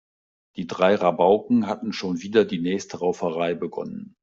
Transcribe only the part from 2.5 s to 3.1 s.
nächste